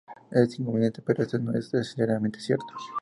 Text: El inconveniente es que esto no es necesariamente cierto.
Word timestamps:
El 0.31 0.49
inconveniente 0.57 1.01
es 1.05 1.15
que 1.15 1.21
esto 1.21 1.37
no 1.37 1.51
es 1.53 1.71
necesariamente 1.75 2.39
cierto. 2.39 2.65